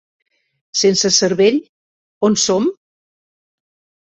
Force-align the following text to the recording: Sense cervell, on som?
Sense 0.83 1.11
cervell, 1.17 1.59
on 2.29 2.39
som? 2.45 2.67